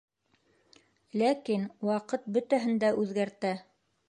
[1.23, 3.55] Ләкин ваҡыт бөтәһен дә үҙгәртә!